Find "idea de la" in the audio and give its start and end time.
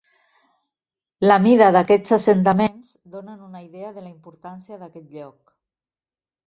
3.69-4.13